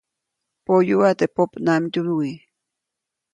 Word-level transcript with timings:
Poyuʼa 0.65 1.09
teʼ 1.19 1.31
popnamdyuwi. 1.35 2.31